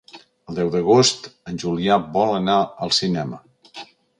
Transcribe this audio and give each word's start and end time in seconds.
El 0.51 0.55
deu 0.59 0.71
d'agost 0.75 1.29
en 1.53 1.61
Julià 1.65 1.99
vol 2.17 2.35
anar 2.41 2.57
al 2.87 2.95
cinema. 3.03 3.43